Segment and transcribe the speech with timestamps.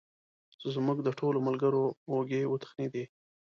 [0.75, 3.03] زموږ د ټولو ملګرو اوږې وتخنېدې.